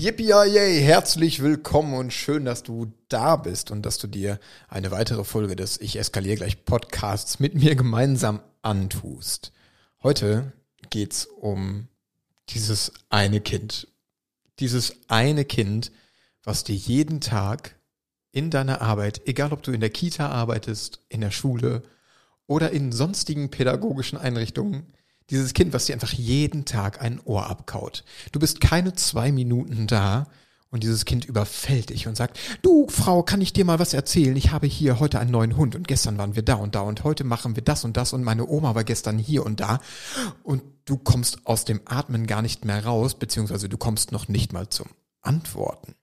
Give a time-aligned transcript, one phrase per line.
[0.00, 5.24] Yippie herzlich willkommen und schön, dass du da bist und dass du dir eine weitere
[5.24, 9.52] Folge des Ich eskaliere gleich Podcasts mit mir gemeinsam antust.
[10.02, 10.54] Heute
[10.88, 11.88] geht's um
[12.48, 13.88] dieses eine Kind.
[14.58, 15.92] Dieses eine Kind,
[16.44, 17.78] was dir jeden Tag
[18.32, 21.82] in deiner Arbeit, egal ob du in der Kita arbeitest, in der Schule
[22.46, 24.94] oder in sonstigen pädagogischen Einrichtungen,
[25.30, 28.04] dieses Kind, was dir einfach jeden Tag ein Ohr abkaut.
[28.32, 30.26] Du bist keine zwei Minuten da
[30.70, 34.36] und dieses Kind überfällt dich und sagt, du Frau, kann ich dir mal was erzählen?
[34.36, 37.04] Ich habe hier heute einen neuen Hund und gestern waren wir da und da und
[37.04, 39.80] heute machen wir das und das und meine Oma war gestern hier und da
[40.42, 44.52] und du kommst aus dem Atmen gar nicht mehr raus, beziehungsweise du kommst noch nicht
[44.52, 44.88] mal zum
[45.22, 45.94] Antworten.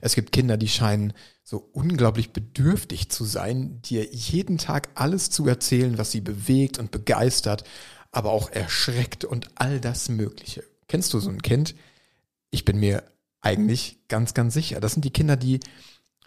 [0.00, 1.12] Es gibt Kinder, die scheinen
[1.44, 6.90] so unglaublich bedürftig zu sein, dir jeden Tag alles zu erzählen, was sie bewegt und
[6.90, 7.64] begeistert
[8.18, 10.64] aber auch erschreckt und all das Mögliche.
[10.88, 11.76] Kennst du so ein Kind?
[12.50, 13.04] Ich bin mir
[13.40, 14.80] eigentlich ganz, ganz sicher.
[14.80, 15.60] Das sind die Kinder, die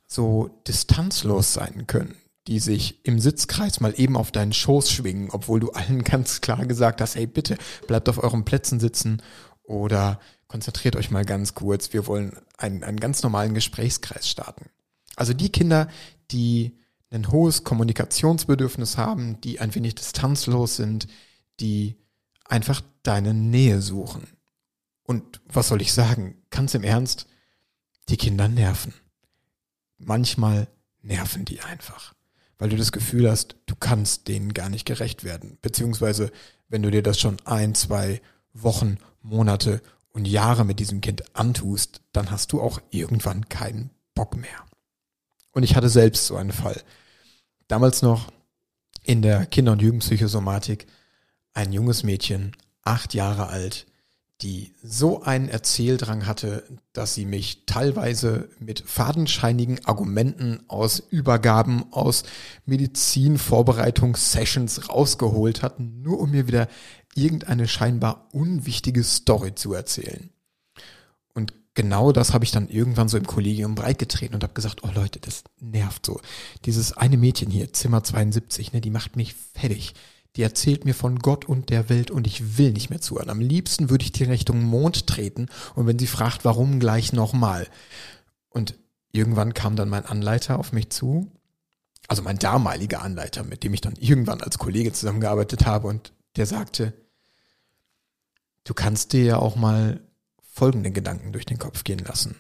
[0.08, 2.16] so distanzlos sein können,
[2.48, 6.66] die sich im Sitzkreis mal eben auf deinen Schoß schwingen, obwohl du allen ganz klar
[6.66, 9.22] gesagt hast, hey bitte, bleibt auf euren Plätzen sitzen
[9.64, 14.70] oder konzentriert euch mal ganz kurz, wir wollen einen, einen ganz normalen Gesprächskreis starten.
[15.18, 15.90] Also die Kinder,
[16.32, 16.78] die
[17.10, 21.10] ein hohes Kommunikationsbedürfnis haben, die ein wenig distanzlos sind,
[21.60, 21.98] die
[22.46, 24.28] einfach deine Nähe suchen.
[25.04, 26.42] Und was soll ich sagen?
[26.50, 27.28] Ganz im Ernst,
[28.10, 28.94] die Kinder nerven.
[29.98, 30.68] Manchmal
[31.02, 32.14] nerven die einfach,
[32.58, 35.58] weil du das Gefühl hast, du kannst denen gar nicht gerecht werden.
[35.62, 36.32] Beziehungsweise,
[36.70, 38.22] wenn du dir das schon ein, zwei
[38.54, 39.82] Wochen, Monate
[40.14, 44.66] und Jahre mit diesem Kind antust, dann hast du auch irgendwann keinen Bock mehr.
[45.52, 46.82] Und ich hatte selbst so einen Fall.
[47.68, 48.32] Damals noch
[49.04, 50.88] in der Kinder- und Jugendpsychosomatik
[51.54, 53.86] ein junges Mädchen, acht Jahre alt,
[54.42, 56.64] die so einen Erzähldrang hatte,
[56.94, 62.24] dass sie mich teilweise mit fadenscheinigen Argumenten aus Übergaben, aus
[62.66, 66.68] Medizinvorbereitungssessions rausgeholt hat, nur um mir wieder
[67.14, 70.32] irgendeine scheinbar unwichtige Story zu erzählen.
[71.34, 74.90] Und genau das habe ich dann irgendwann so im Kollegium breitgetreten und habe gesagt, oh
[74.94, 76.20] Leute, das nervt so.
[76.66, 79.94] Dieses eine Mädchen hier, Zimmer 72, ne, die macht mich fertig
[80.36, 83.30] die erzählt mir von Gott und der Welt und ich will nicht mehr zuhören.
[83.30, 87.68] Am liebsten würde ich die Richtung Mond treten und wenn sie fragt, warum gleich nochmal.
[88.50, 88.76] Und
[89.12, 91.30] irgendwann kam dann mein Anleiter auf mich zu,
[92.08, 96.46] also mein damaliger Anleiter, mit dem ich dann irgendwann als Kollege zusammengearbeitet habe und der
[96.46, 96.94] sagte,
[98.64, 100.02] du kannst dir ja auch mal
[100.42, 102.36] folgende Gedanken durch den Kopf gehen lassen.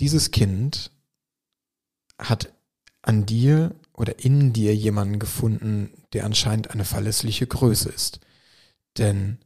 [0.00, 0.90] Dieses Kind
[2.18, 2.52] hat
[3.02, 8.20] an dir oder in dir jemanden gefunden, der anscheinend eine verlässliche Größe ist.
[8.98, 9.38] Denn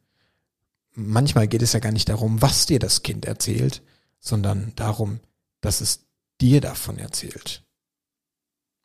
[0.92, 3.82] manchmal geht es ja gar nicht darum, was dir das Kind erzählt,
[4.18, 5.20] sondern darum,
[5.60, 6.06] dass es
[6.40, 7.64] dir davon erzählt.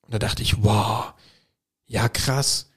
[0.02, 1.14] Und da dachte ich, wow,
[1.88, 2.70] ja krass,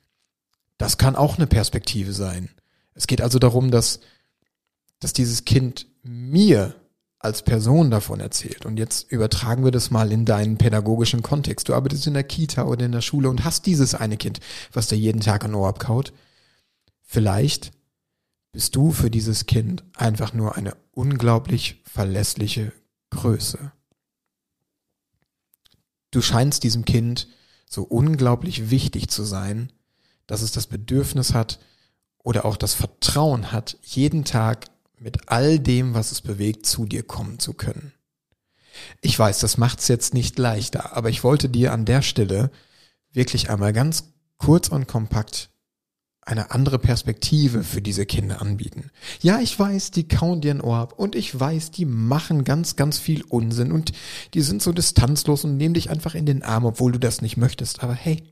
[0.78, 2.49] das kann auch eine Perspektive sein.
[2.94, 4.00] Es geht also darum, dass,
[4.99, 6.75] dass dieses Kind mir
[7.18, 8.64] als Person davon erzählt.
[8.64, 11.68] Und jetzt übertragen wir das mal in deinen pädagogischen Kontext.
[11.68, 14.40] Du arbeitest in der Kita oder in der Schule und hast dieses eine Kind,
[14.72, 16.12] was dir jeden Tag an Ohr abkaut.
[17.02, 17.72] Vielleicht
[18.52, 22.72] bist du für dieses Kind einfach nur eine unglaublich verlässliche
[23.10, 23.72] Größe.
[26.10, 27.28] Du scheinst diesem Kind
[27.68, 29.72] so unglaublich wichtig zu sein,
[30.26, 31.58] dass es das Bedürfnis hat
[32.18, 34.66] oder auch das Vertrauen hat, jeden Tag
[35.00, 37.92] mit all dem, was es bewegt, zu dir kommen zu können.
[39.00, 42.50] Ich weiß, das macht's jetzt nicht leichter, aber ich wollte dir an der Stelle
[43.12, 45.50] wirklich einmal ganz kurz und kompakt
[46.28, 48.90] eine andere Perspektive für diese Kinder anbieten.
[49.20, 52.76] Ja, ich weiß, die kauen dir ein Ohr ab und ich weiß, die machen ganz,
[52.76, 53.93] ganz viel Unsinn und
[54.34, 57.38] die sind so distanzlos und nehmen dich einfach in den Arm, obwohl du das nicht
[57.38, 57.82] möchtest.
[57.82, 58.22] Aber hey,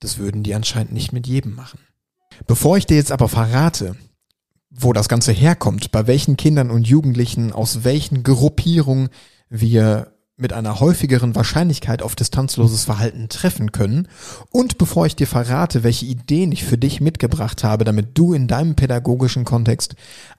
[0.00, 1.80] das würden die anscheinend nicht mit jedem machen.
[2.46, 3.94] Bevor ich dir jetzt aber verrate,
[4.70, 9.08] wo das Ganze herkommt, bei welchen Kindern und Jugendlichen, aus welchen Gruppierungen
[9.48, 14.08] wir mit einer häufigeren Wahrscheinlichkeit auf distanzloses Verhalten treffen können.
[14.50, 18.48] Und bevor ich dir verrate, welche Ideen ich für dich mitgebracht habe, damit du in
[18.48, 19.96] deinem pädagogischen Kontext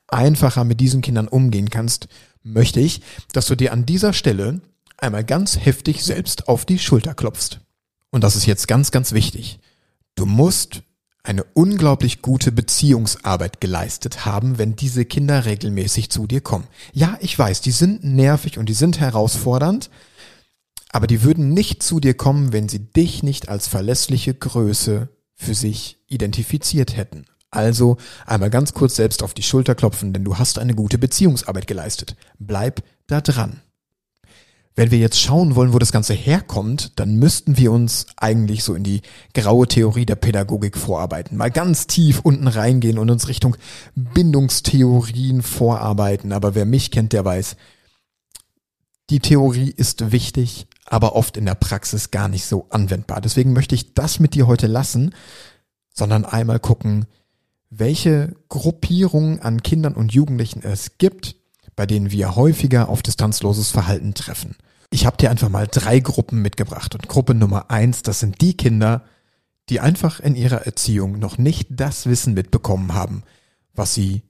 [0.07, 2.07] einfacher mit diesen Kindern umgehen kannst,
[2.41, 3.01] möchte ich,
[3.31, 4.61] dass du dir an dieser Stelle
[4.97, 7.59] einmal ganz heftig selbst auf die Schulter klopfst.
[8.09, 9.59] und das ist jetzt ganz, ganz wichtig,
[10.15, 10.83] du musst
[11.23, 16.67] eine unglaublich gute Beziehungsarbeit geleistet haben, wenn diese Kinder regelmäßig zu dir kommen.
[16.93, 19.89] Ja, ich weiß, die sind nervig und die sind herausfordernd,
[20.89, 25.55] aber die würden nicht zu dir kommen, wenn sie dich nicht als verlässliche Größe für
[25.55, 27.25] sich identifiziert hätten.
[27.51, 31.67] Also einmal ganz kurz selbst auf die Schulter klopfen, denn du hast eine gute Beziehungsarbeit
[31.67, 32.15] geleistet.
[32.39, 33.61] Bleib da dran.
[34.75, 38.73] Wenn wir jetzt schauen wollen, wo das Ganze herkommt, dann müssten wir uns eigentlich so
[38.73, 39.01] in die
[39.33, 41.35] graue Theorie der Pädagogik vorarbeiten.
[41.35, 43.57] Mal ganz tief unten reingehen und uns Richtung
[43.95, 46.31] Bindungstheorien vorarbeiten.
[46.31, 47.57] Aber wer mich kennt, der weiß,
[49.09, 53.19] die Theorie ist wichtig, aber oft in der Praxis gar nicht so anwendbar.
[53.19, 55.13] Deswegen möchte ich das mit dir heute lassen,
[55.93, 57.07] sondern einmal gucken,
[57.69, 61.35] welche Gruppierungen an Kindern und Jugendlichen es gibt,
[61.75, 64.55] bei denen wir häufiger auf distanzloses Verhalten treffen.
[64.89, 66.93] Ich habe dir einfach mal drei Gruppen mitgebracht.
[66.95, 69.03] Und Gruppe Nummer eins, das sind die Kinder,
[69.69, 73.23] die einfach in ihrer Erziehung noch nicht das Wissen mitbekommen haben,
[73.73, 74.23] was sie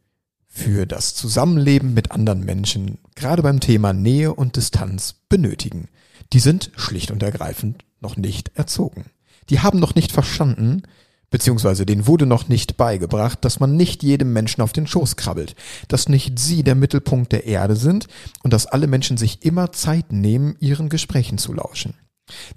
[0.46, 5.88] für das Zusammenleben mit anderen Menschen, gerade beim Thema Nähe und Distanz, benötigen.
[6.34, 9.06] Die sind schlicht und ergreifend noch nicht erzogen.
[9.50, 10.84] Die haben noch nicht verstanden,
[11.32, 15.56] beziehungsweise denen wurde noch nicht beigebracht, dass man nicht jedem Menschen auf den Schoß krabbelt,
[15.88, 18.08] dass nicht sie der Mittelpunkt der Erde sind
[18.44, 21.96] und dass alle Menschen sich immer Zeit nehmen, ihren Gesprächen zu lauschen.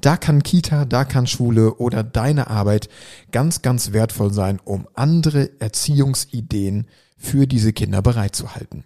[0.01, 2.89] Da kann Kita, da kann Schule oder deine Arbeit
[3.33, 6.87] ganz, ganz wertvoll sein, um andere Erziehungsideen
[7.17, 8.85] für diese Kinder bereitzuhalten.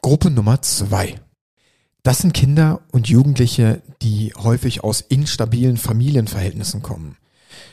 [0.00, 1.20] Gruppe Nummer zwei.
[2.02, 7.16] Das sind Kinder und Jugendliche, die häufig aus instabilen Familienverhältnissen kommen.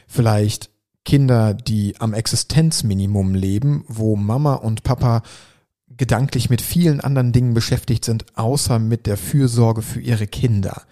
[0.08, 0.73] Vielleicht
[1.06, 5.24] Kinder, die am Existenzminimum leben, wo Mama und Papa
[5.88, 10.84] gedanklich mit vielen anderen Dingen beschäftigt sind, außer mit der Fürsorge für ihre Kinder.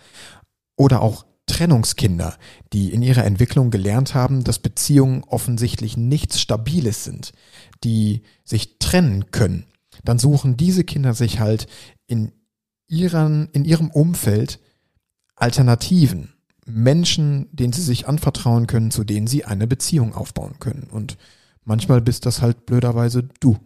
[0.75, 2.37] Oder auch Trennungskinder,
[2.71, 7.33] die in ihrer Entwicklung gelernt haben, dass Beziehungen offensichtlich nichts Stabiles sind,
[7.83, 9.65] die sich trennen können.
[10.03, 11.67] Dann suchen diese Kinder sich halt
[12.07, 12.31] in,
[12.87, 14.59] ihren, in ihrem Umfeld
[15.35, 16.33] Alternativen.
[16.65, 20.87] Menschen, denen sie sich anvertrauen können, zu denen sie eine Beziehung aufbauen können.
[20.91, 21.17] Und
[21.63, 23.57] manchmal bist das halt blöderweise du.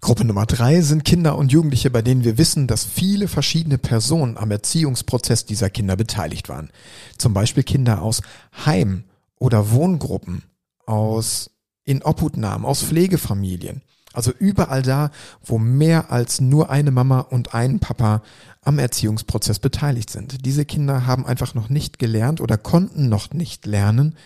[0.00, 4.36] Gruppe Nummer drei sind Kinder und Jugendliche, bei denen wir wissen, dass viele verschiedene Personen
[4.36, 6.70] am Erziehungsprozess dieser Kinder beteiligt waren.
[7.16, 8.20] Zum Beispiel Kinder aus
[8.66, 9.04] Heim-
[9.38, 10.42] oder Wohngruppen,
[10.84, 11.50] aus
[11.84, 13.82] Inobhutnahmen, aus Pflegefamilien.
[14.12, 15.10] Also überall da,
[15.42, 18.22] wo mehr als nur eine Mama und ein Papa
[18.64, 20.44] am Erziehungsprozess beteiligt sind.
[20.44, 24.16] Diese Kinder haben einfach noch nicht gelernt oder konnten noch nicht lernen,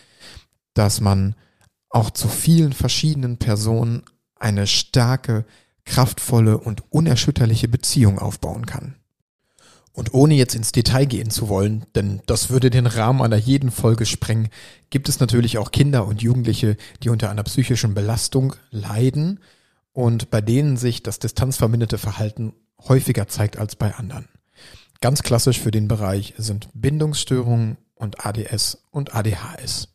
[0.75, 1.35] dass man
[1.91, 4.03] auch zu vielen verschiedenen Personen
[4.37, 5.45] eine starke,
[5.85, 8.95] kraftvolle und unerschütterliche Beziehung aufbauen kann.
[9.93, 13.73] Und ohne jetzt ins Detail gehen zu wollen, denn das würde den Rahmen einer jeden
[13.73, 14.49] Folge sprengen,
[14.91, 19.41] gibt es natürlich auch Kinder und Jugendliche, die unter einer psychischen Belastung leiden,
[19.99, 22.53] und bei denen sich das distanzverminderte Verhalten
[22.87, 24.29] häufiger zeigt als bei anderen.
[25.01, 29.89] Ganz klassisch für den Bereich sind Bindungsstörungen und ADS und ADHS.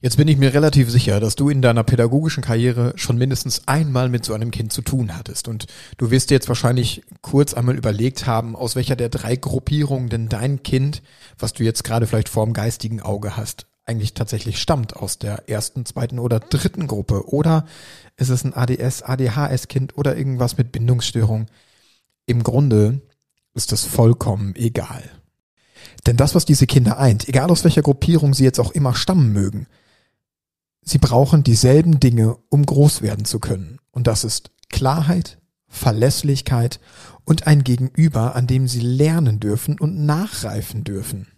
[0.00, 4.10] Jetzt bin ich mir relativ sicher, dass du in deiner pädagogischen Karriere schon mindestens einmal
[4.10, 5.48] mit so einem Kind zu tun hattest.
[5.48, 5.66] Und
[5.96, 10.28] du wirst dir jetzt wahrscheinlich kurz einmal überlegt haben, aus welcher der drei Gruppierungen denn
[10.28, 11.02] dein Kind,
[11.38, 15.86] was du jetzt gerade vielleicht vorm geistigen Auge hast, eigentlich tatsächlich stammt aus der ersten,
[15.86, 17.28] zweiten oder dritten Gruppe.
[17.32, 17.64] Oder
[18.16, 21.46] ist es ein ADS, ADHS-Kind oder irgendwas mit Bindungsstörung?
[22.26, 23.00] Im Grunde
[23.54, 25.02] ist es vollkommen egal.
[26.06, 29.32] Denn das, was diese Kinder eint, egal aus welcher Gruppierung sie jetzt auch immer stammen
[29.32, 29.66] mögen,
[30.82, 33.78] sie brauchen dieselben Dinge, um groß werden zu können.
[33.90, 36.80] Und das ist Klarheit, Verlässlichkeit
[37.24, 41.28] und ein Gegenüber, an dem sie lernen dürfen und nachreifen dürfen.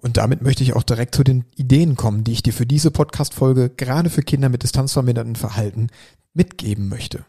[0.00, 2.90] Und damit möchte ich auch direkt zu den Ideen kommen, die ich dir für diese
[2.90, 5.88] Podcast-Folge gerade für Kinder mit distanzverminderten Verhalten
[6.32, 7.24] mitgeben möchte.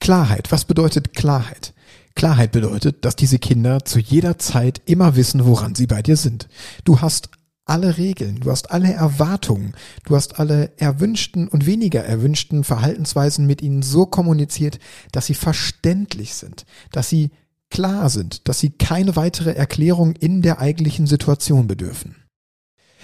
[0.00, 0.50] Klarheit.
[0.52, 1.74] Was bedeutet Klarheit?
[2.16, 6.48] Klarheit bedeutet, dass diese Kinder zu jeder Zeit immer wissen, woran sie bei dir sind.
[6.84, 7.30] Du hast
[7.66, 13.60] alle Regeln, du hast alle Erwartungen, du hast alle erwünschten und weniger erwünschten Verhaltensweisen mit
[13.60, 14.78] ihnen so kommuniziert,
[15.12, 17.30] dass sie verständlich sind, dass sie
[17.70, 22.16] klar sind, dass sie keine weitere Erklärung in der eigentlichen Situation bedürfen.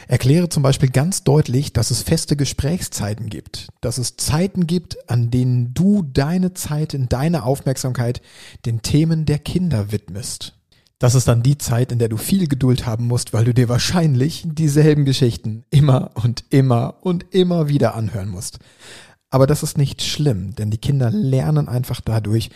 [0.09, 5.31] Erkläre zum Beispiel ganz deutlich, dass es feste Gesprächszeiten gibt, dass es Zeiten gibt, an
[5.31, 8.21] denen du deine Zeit in deine Aufmerksamkeit
[8.67, 10.55] den Themen der Kinder widmest.
[10.99, 13.69] Das ist dann die Zeit, in der du viel Geduld haben musst, weil du dir
[13.69, 18.61] wahrscheinlich dieselben Geschichten immer und immer und immer wieder anhören musst.
[19.29, 22.51] Aber das ist nicht schlimm, denn die Kinder lernen einfach dadurch,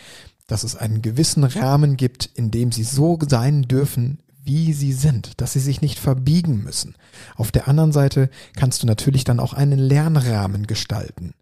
[0.47, 5.39] dass es einen gewissen Rahmen gibt, in dem sie so sein dürfen, wie sie sind,
[5.41, 6.95] dass sie sich nicht verbiegen müssen.
[7.35, 11.33] Auf der anderen Seite kannst du natürlich dann auch einen Lernrahmen gestalten.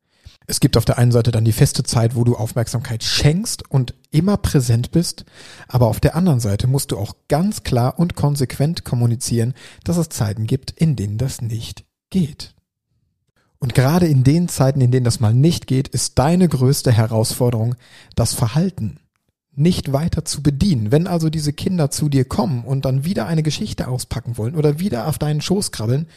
[0.48, 3.96] Es gibt auf der einen Seite dann die feste Zeit, wo du Aufmerksamkeit schenkst und
[4.12, 5.26] immer präsent bist,
[5.68, 10.10] aber auf der anderen Seite musst du auch ganz klar und konsequent kommunizieren, dass es
[10.10, 12.54] Zeiten gibt, in denen das nicht geht.
[13.60, 17.76] Und gerade in den Zeiten, in denen das mal nicht geht, ist deine größte Herausforderung
[18.16, 19.00] das Verhalten
[19.56, 20.92] nicht weiter zu bedienen.
[20.92, 24.80] Wenn also diese Kinder zu dir kommen und dann wieder eine Geschichte auspacken wollen oder
[24.80, 26.08] wieder auf deinen Schoß krabbeln,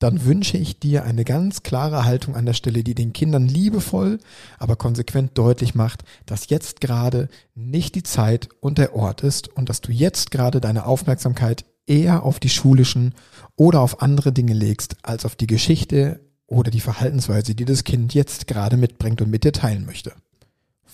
[0.00, 4.18] dann wünsche ich dir eine ganz klare Haltung an der Stelle, die den Kindern liebevoll,
[4.58, 9.68] aber konsequent deutlich macht, dass jetzt gerade nicht die Zeit und der Ort ist und
[9.68, 13.14] dass du jetzt gerade deine Aufmerksamkeit eher auf die schulischen
[13.56, 18.14] oder auf andere Dinge legst, als auf die Geschichte oder die Verhaltensweise, die das Kind
[18.14, 20.12] jetzt gerade mitbringt und mit dir teilen möchte.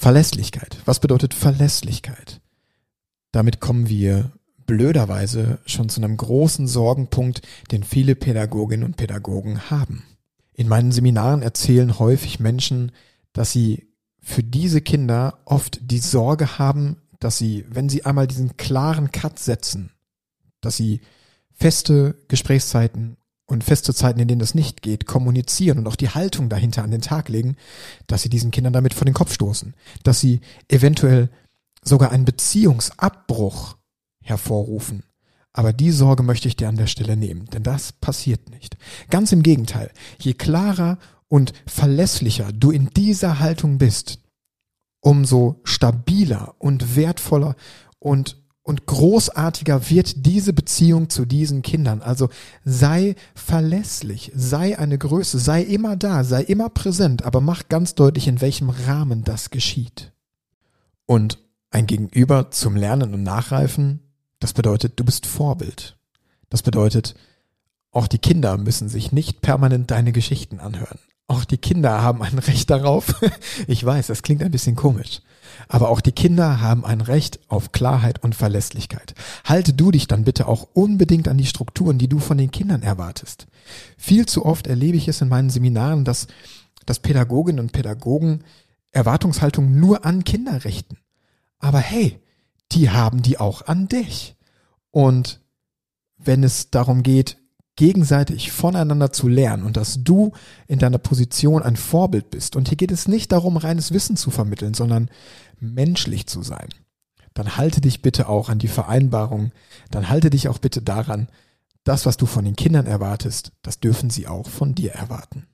[0.01, 0.79] Verlässlichkeit.
[0.87, 2.41] Was bedeutet Verlässlichkeit?
[3.33, 4.33] Damit kommen wir
[4.65, 10.05] blöderweise schon zu einem großen Sorgenpunkt, den viele Pädagoginnen und Pädagogen haben.
[10.55, 12.93] In meinen Seminaren erzählen häufig Menschen,
[13.35, 13.89] dass sie
[14.23, 19.39] für diese Kinder oft die Sorge haben, dass sie, wenn sie einmal diesen klaren Cut
[19.39, 19.91] setzen,
[20.63, 21.03] dass sie
[21.53, 23.19] feste Gesprächszeiten
[23.51, 26.91] und feste Zeiten, in denen das nicht geht, kommunizieren und auch die Haltung dahinter an
[26.91, 27.57] den Tag legen,
[28.07, 31.31] dass sie diesen Kindern damit vor den Kopf stoßen, dass sie eventuell
[31.83, 33.77] sogar einen Beziehungsabbruch
[34.23, 35.03] hervorrufen.
[35.53, 38.77] Aber die Sorge möchte ich dir an der Stelle nehmen, denn das passiert nicht.
[39.11, 44.21] Ganz im Gegenteil, je klarer und verlässlicher du in dieser Haltung bist,
[45.01, 47.57] umso stabiler und wertvoller
[47.99, 52.03] und und großartiger wird diese Beziehung zu diesen Kindern.
[52.03, 52.29] Also
[52.65, 58.29] sei verlässlich, sei eine Größe, sei immer da, sei immer präsent, aber mach ganz deutlich,
[58.29, 60.13] in welchem Rahmen das geschieht.
[61.07, 61.39] Und
[61.71, 64.01] ein Gegenüber zum Lernen und Nachreifen
[64.41, 65.99] das bedeutet, du bist Vorbild.
[66.49, 67.15] Das bedeutet,
[67.93, 70.99] auch die Kinder müssen sich nicht permanent deine Geschichten anhören.
[71.29, 73.15] Auch die Kinder haben ein Recht darauf.
[73.69, 75.21] Ich weiß, das klingt ein bisschen komisch.
[75.69, 79.15] Aber auch die Kinder haben ein Recht auf Klarheit und Verlässlichkeit.
[79.45, 82.83] Halte du dich dann bitte auch unbedingt an die Strukturen, die du von den Kindern
[82.83, 83.47] erwartest.
[83.97, 86.27] Viel zu oft erlebe ich es in meinen Seminaren, dass,
[86.87, 88.45] dass Pädagoginnen und Pädagogen
[88.93, 90.97] Erwartungshaltung nur an Kinder richten.
[91.59, 92.21] Aber hey,
[92.73, 94.37] die haben die auch an dich.
[94.91, 95.41] Und
[96.17, 97.40] wenn es darum geht,
[97.81, 100.33] gegenseitig voneinander zu lernen und dass du
[100.67, 102.55] in deiner Position ein Vorbild bist.
[102.55, 105.09] Und hier geht es nicht darum, reines Wissen zu vermitteln, sondern
[105.61, 106.69] menschlich zu sein.
[107.33, 109.53] Dann halte dich bitte auch an die Vereinbarung.
[109.91, 111.29] Dann halte dich auch bitte daran,
[111.83, 115.47] das, was du von den Kindern erwartest, das dürfen sie auch von dir erwarten.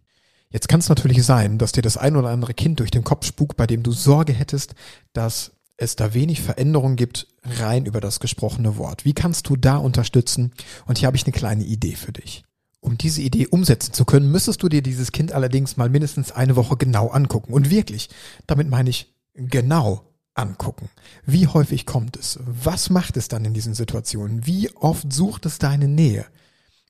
[0.50, 3.24] Jetzt kann es natürlich sein, dass dir das ein oder andere Kind durch den Kopf
[3.24, 4.74] spukt, bei dem du Sorge hättest,
[5.12, 9.04] dass es da wenig Veränderung gibt, rein über das gesprochene Wort.
[9.04, 10.52] Wie kannst du da unterstützen?
[10.86, 12.44] Und hier habe ich eine kleine Idee für dich.
[12.80, 16.56] Um diese Idee umsetzen zu können, müsstest du dir dieses Kind allerdings mal mindestens eine
[16.56, 17.52] Woche genau angucken.
[17.52, 18.08] Und wirklich,
[18.46, 20.02] damit meine ich genau
[20.34, 20.88] angucken.
[21.24, 22.38] Wie häufig kommt es?
[22.44, 24.46] Was macht es dann in diesen Situationen?
[24.46, 26.26] Wie oft sucht es deine Nähe?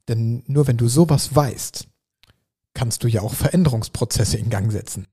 [0.09, 1.89] Denn nur wenn du sowas weißt,
[2.75, 5.07] kannst du ja auch Veränderungsprozesse in Gang setzen.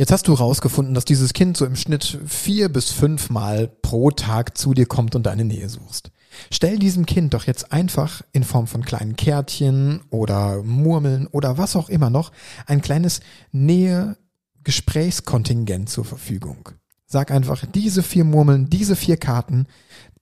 [0.00, 4.10] Jetzt hast du rausgefunden, dass dieses Kind so im Schnitt vier bis fünf Mal pro
[4.10, 6.10] Tag zu dir kommt und deine Nähe suchst.
[6.50, 11.76] Stell diesem Kind doch jetzt einfach in Form von kleinen Kärtchen oder Murmeln oder was
[11.76, 12.32] auch immer noch
[12.64, 13.20] ein kleines
[13.52, 16.70] Nähe-Gesprächskontingent zur Verfügung.
[17.04, 19.66] Sag einfach, diese vier Murmeln, diese vier Karten,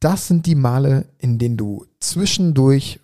[0.00, 2.98] das sind die Male, in denen du zwischendurch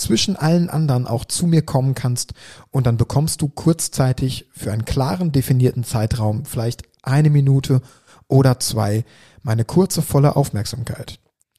[0.00, 2.32] zwischen allen anderen auch zu mir kommen kannst
[2.70, 7.82] und dann bekommst du kurzzeitig für einen klaren definierten Zeitraum, vielleicht eine Minute
[8.28, 9.04] oder zwei,
[9.42, 11.18] meine kurze volle Aufmerksamkeit.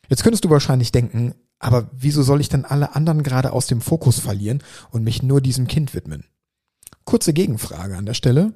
[0.10, 3.82] Jetzt könntest du wahrscheinlich denken, aber wieso soll ich denn alle anderen gerade aus dem
[3.82, 6.26] Fokus verlieren und mich nur diesem Kind widmen?
[7.06, 8.54] Kurze Gegenfrage an der Stelle.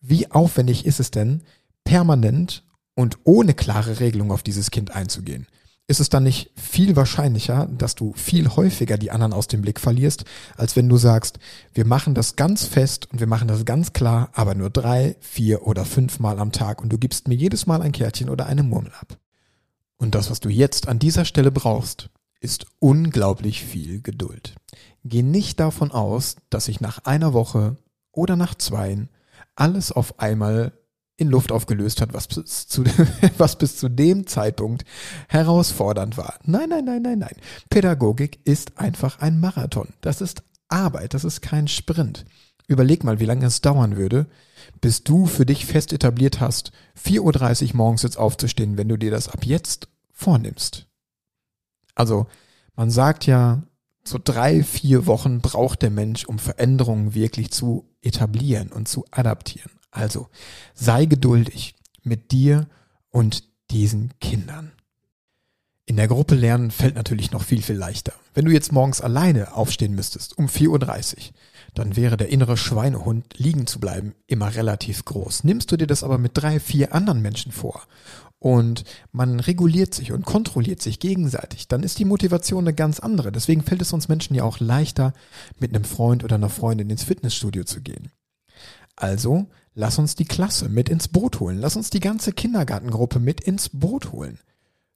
[0.00, 1.42] Wie aufwendig ist es denn,
[1.84, 2.64] permanent
[2.94, 5.46] und ohne klare Regelung auf dieses Kind einzugehen?
[5.86, 9.78] Ist es dann nicht viel wahrscheinlicher, dass du viel häufiger die anderen aus dem Blick
[9.78, 10.24] verlierst,
[10.56, 11.38] als wenn du sagst,
[11.74, 15.66] wir machen das ganz fest und wir machen das ganz klar, aber nur drei, vier
[15.66, 18.62] oder fünf Mal am Tag und du gibst mir jedes Mal ein Kärtchen oder eine
[18.62, 19.18] Murmel ab.
[19.98, 22.08] Und das, was du jetzt an dieser Stelle brauchst,
[22.40, 24.54] ist unglaublich viel Geduld.
[25.04, 27.76] Geh nicht davon aus, dass sich nach einer Woche
[28.10, 29.10] oder nach zweien
[29.54, 30.72] alles auf einmal
[31.16, 32.84] in Luft aufgelöst hat, was bis, zu,
[33.38, 34.84] was bis zu dem Zeitpunkt
[35.28, 36.38] herausfordernd war.
[36.44, 37.36] Nein, nein, nein, nein, nein.
[37.70, 39.88] Pädagogik ist einfach ein Marathon.
[40.00, 42.24] Das ist Arbeit, das ist kein Sprint.
[42.66, 44.26] Überleg mal, wie lange es dauern würde,
[44.80, 49.10] bis du für dich fest etabliert hast, 4.30 Uhr morgens jetzt aufzustehen, wenn du dir
[49.10, 50.88] das ab jetzt vornimmst.
[51.94, 52.26] Also
[52.74, 53.62] man sagt ja,
[54.02, 59.70] so drei, vier Wochen braucht der Mensch, um Veränderungen wirklich zu etablieren und zu adaptieren.
[59.94, 60.28] Also
[60.74, 62.68] sei geduldig mit dir
[63.10, 64.72] und diesen Kindern.
[65.86, 68.12] In der Gruppe lernen fällt natürlich noch viel, viel leichter.
[68.32, 71.34] Wenn du jetzt morgens alleine aufstehen müsstest, um 4.30 Uhr,
[71.74, 75.44] dann wäre der innere Schweinehund, liegen zu bleiben, immer relativ groß.
[75.44, 77.82] Nimmst du dir das aber mit drei, vier anderen Menschen vor
[78.40, 83.30] und man reguliert sich und kontrolliert sich gegenseitig, dann ist die Motivation eine ganz andere.
[83.30, 85.14] Deswegen fällt es uns Menschen ja auch leichter,
[85.60, 88.10] mit einem Freund oder einer Freundin ins Fitnessstudio zu gehen.
[88.96, 91.58] Also lass uns die Klasse mit ins Boot holen.
[91.58, 94.38] Lass uns die ganze Kindergartengruppe mit ins Boot holen.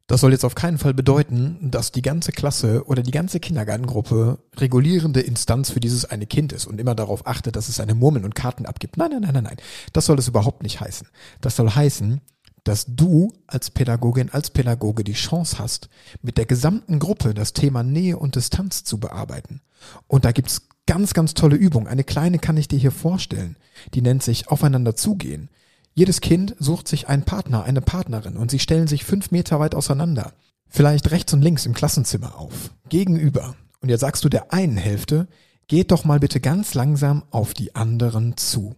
[0.09, 4.39] Das soll jetzt auf keinen Fall bedeuten, dass die ganze Klasse oder die ganze Kindergartengruppe
[4.57, 8.25] regulierende Instanz für dieses eine Kind ist und immer darauf achtet, dass es seine Murmeln
[8.25, 8.97] und Karten abgibt.
[8.97, 9.57] Nein, nein, nein, nein, nein.
[9.93, 11.09] Das soll es überhaupt nicht heißen.
[11.43, 12.23] Das soll heißen,
[12.65, 15.91] dass du als Pädagogin, als Pädagoge die Chance hast,
[16.23, 19.61] mit der gesamten Gruppe das Thema Nähe und Distanz zu bearbeiten.
[20.07, 21.87] Und da gibt's ganz, ganz tolle Übungen.
[21.87, 23.57] Eine kleine kann ich dir hier vorstellen.
[23.93, 25.51] Die nennt sich Aufeinander zugehen.
[25.93, 29.75] Jedes Kind sucht sich einen Partner, eine Partnerin und sie stellen sich fünf Meter weit
[29.75, 30.33] auseinander.
[30.67, 32.71] Vielleicht rechts und links im Klassenzimmer auf.
[32.89, 33.55] Gegenüber.
[33.81, 35.29] Und jetzt sagst du der einen Hälfte,
[35.67, 38.75] geht doch mal bitte ganz langsam auf die anderen zu.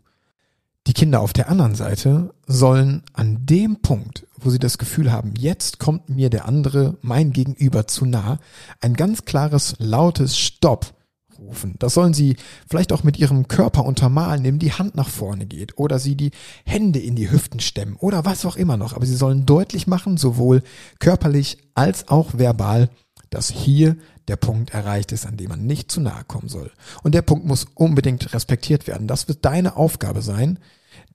[0.89, 5.35] Die Kinder auf der anderen Seite sollen an dem Punkt, wo sie das Gefühl haben,
[5.39, 8.41] jetzt kommt mir der andere, mein Gegenüber zu nah,
[8.81, 10.95] ein ganz klares, lautes Stopp
[11.41, 11.75] rufen.
[11.79, 12.37] Das sollen sie
[12.69, 16.31] vielleicht auch mit ihrem Körper untermalen, indem die Hand nach vorne geht oder sie die
[16.65, 18.93] Hände in die Hüften stemmen oder was auch immer noch.
[18.93, 20.63] Aber sie sollen deutlich machen, sowohl
[20.99, 22.91] körperlich als auch verbal,
[23.31, 23.97] dass hier
[24.29, 26.71] der Punkt erreicht ist, an dem man nicht zu nahe kommen soll.
[27.03, 29.07] Und der Punkt muss unbedingt respektiert werden.
[29.07, 30.59] Das wird deine Aufgabe sein,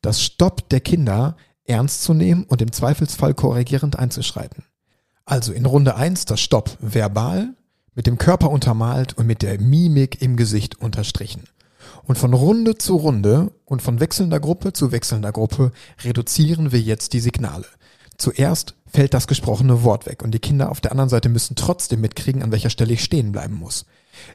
[0.02, 4.64] das Stopp der Kinder ernst zu nehmen und im Zweifelsfall korrigierend einzuschreiten.
[5.26, 7.56] Also in Runde eins das Stopp verbal,
[7.96, 11.44] mit dem Körper untermalt und mit der Mimik im Gesicht unterstrichen.
[12.04, 15.72] Und von Runde zu Runde und von wechselnder Gruppe zu wechselnder Gruppe
[16.04, 17.66] reduzieren wir jetzt die Signale.
[18.18, 22.02] Zuerst fällt das gesprochene Wort weg und die Kinder auf der anderen Seite müssen trotzdem
[22.02, 23.86] mitkriegen, an welcher Stelle ich stehen bleiben muss.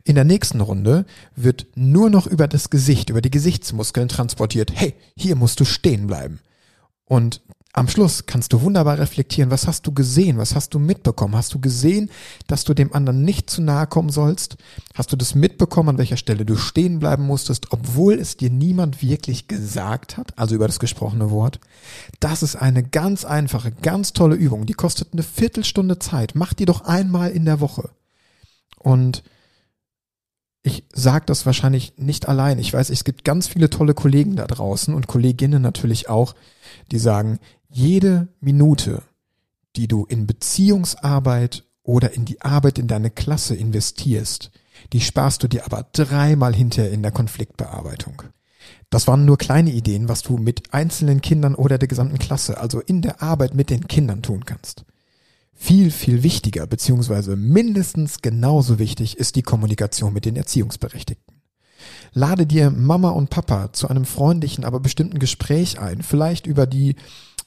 [0.04, 4.94] In der nächsten Runde wird nur noch über das Gesicht, über die Gesichtsmuskeln transportiert, hey,
[5.16, 6.40] hier musst du stehen bleiben.
[7.06, 7.40] Und
[7.72, 11.36] am Schluss kannst du wunderbar reflektieren, was hast du gesehen, was hast du mitbekommen?
[11.36, 12.10] Hast du gesehen,
[12.48, 14.56] dass du dem anderen nicht zu nahe kommen sollst?
[14.94, 19.02] Hast du das mitbekommen, an welcher Stelle du stehen bleiben musstest, obwohl es dir niemand
[19.02, 21.60] wirklich gesagt hat, also über das gesprochene Wort?
[22.18, 26.32] Das ist eine ganz einfache, ganz tolle Übung, die kostet eine Viertelstunde Zeit.
[26.34, 27.90] Mach die doch einmal in der Woche.
[28.78, 29.22] Und
[30.62, 32.58] ich sage das wahrscheinlich nicht allein.
[32.58, 36.34] Ich weiß, es gibt ganz viele tolle Kollegen da draußen und Kolleginnen natürlich auch,
[36.90, 37.38] die sagen,
[37.70, 39.02] jede Minute,
[39.76, 44.50] die du in Beziehungsarbeit oder in die Arbeit in deine Klasse investierst,
[44.92, 48.22] die sparst du dir aber dreimal hinterher in der Konfliktbearbeitung.
[48.90, 52.80] Das waren nur kleine Ideen, was du mit einzelnen Kindern oder der gesamten Klasse, also
[52.80, 54.84] in der Arbeit mit den Kindern tun kannst.
[55.52, 61.36] Viel, viel wichtiger, beziehungsweise mindestens genauso wichtig ist die Kommunikation mit den Erziehungsberechtigten.
[62.12, 66.96] Lade dir Mama und Papa zu einem freundlichen, aber bestimmten Gespräch ein, vielleicht über die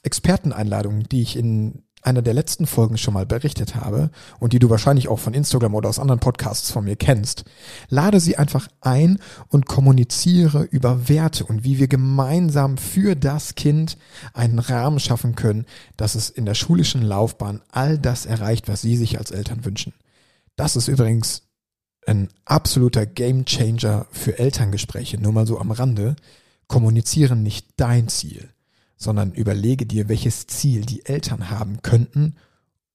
[0.03, 4.69] Experteneinladung, die ich in einer der letzten Folgen schon mal berichtet habe und die du
[4.69, 7.45] wahrscheinlich auch von Instagram oder aus anderen Podcasts von mir kennst,
[7.89, 13.97] lade sie einfach ein und kommuniziere über Werte und wie wir gemeinsam für das Kind
[14.33, 15.65] einen Rahmen schaffen können,
[15.97, 19.93] dass es in der schulischen Laufbahn all das erreicht, was sie sich als Eltern wünschen.
[20.55, 21.43] Das ist übrigens
[22.05, 26.17] ein absoluter Gamechanger für Elterngespräche, nur mal so am Rande.
[26.67, 28.52] Kommunizieren nicht dein Ziel
[29.03, 32.35] sondern überlege dir, welches Ziel die Eltern haben könnten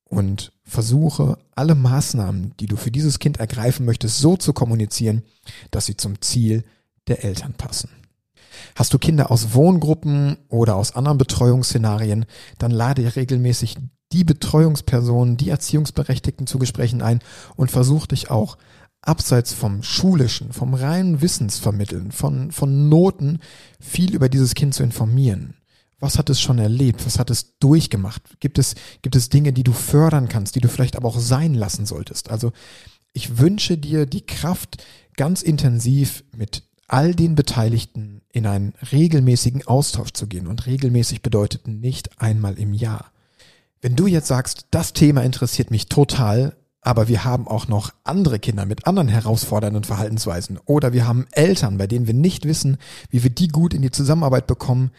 [0.04, 5.22] und versuche alle Maßnahmen, die du für dieses Kind ergreifen möchtest, so zu kommunizieren,
[5.70, 6.64] dass sie zum Ziel
[7.08, 7.90] der Eltern passen.
[8.74, 12.24] Hast du Kinder aus Wohngruppen oder aus anderen Betreuungsszenarien,
[12.58, 13.76] dann lade regelmäßig
[14.12, 17.20] die Betreuungspersonen, die Erziehungsberechtigten zu Gesprächen ein
[17.56, 18.56] und versuch dich auch
[19.02, 23.40] abseits vom schulischen, vom reinen Wissensvermitteln, von, von Noten
[23.80, 25.57] viel über dieses Kind zu informieren.
[26.00, 27.04] Was hat es schon erlebt?
[27.06, 28.22] Was hat es durchgemacht?
[28.40, 31.54] Gibt es, gibt es Dinge, die du fördern kannst, die du vielleicht aber auch sein
[31.54, 32.30] lassen solltest?
[32.30, 32.52] Also
[33.12, 34.82] ich wünsche dir die Kraft,
[35.16, 40.46] ganz intensiv mit all den Beteiligten in einen regelmäßigen Austausch zu gehen.
[40.46, 43.12] Und regelmäßig bedeutet nicht einmal im Jahr.
[43.80, 48.38] Wenn du jetzt sagst, das Thema interessiert mich total, aber wir haben auch noch andere
[48.38, 52.78] Kinder mit anderen herausfordernden Verhaltensweisen oder wir haben Eltern, bei denen wir nicht wissen,
[53.10, 54.90] wie wir die gut in die Zusammenarbeit bekommen,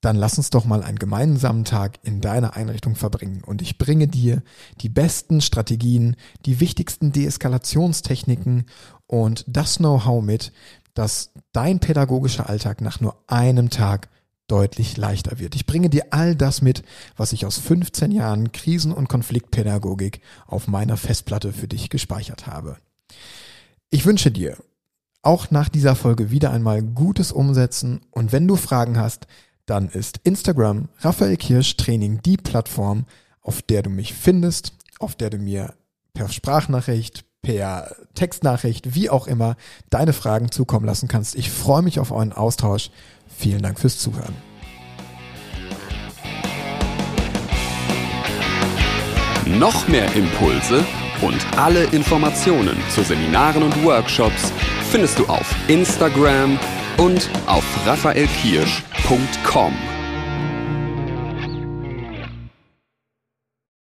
[0.00, 4.08] dann lass uns doch mal einen gemeinsamen Tag in deiner Einrichtung verbringen und ich bringe
[4.08, 4.42] dir
[4.80, 8.66] die besten Strategien, die wichtigsten Deeskalationstechniken
[9.06, 10.52] und das Know-how mit,
[10.94, 14.08] dass dein pädagogischer Alltag nach nur einem Tag
[14.50, 15.54] deutlich leichter wird.
[15.54, 16.82] Ich bringe dir all das mit,
[17.16, 22.76] was ich aus 15 Jahren Krisen- und Konfliktpädagogik auf meiner Festplatte für dich gespeichert habe.
[23.90, 24.56] Ich wünsche dir
[25.22, 29.26] auch nach dieser Folge wieder einmal gutes Umsetzen und wenn du Fragen hast,
[29.66, 33.06] dann ist Instagram Raphael Kirsch Training die Plattform,
[33.42, 35.74] auf der du mich findest, auf der du mir
[36.12, 39.56] per Sprachnachricht, per Textnachricht, wie auch immer,
[39.88, 41.34] deine Fragen zukommen lassen kannst.
[41.34, 42.90] Ich freue mich auf euren Austausch.
[43.26, 44.34] Vielen Dank fürs Zuhören.
[49.58, 50.84] Noch mehr Impulse
[51.22, 54.52] und alle Informationen zu Seminaren und Workshops
[54.90, 56.58] findest du auf Instagram
[57.00, 59.89] und auf raphaelkirsch.com.